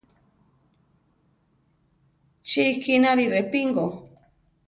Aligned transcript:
Chi 2.47 2.61
ikínari 2.73 3.25
Repingo. 3.35 3.85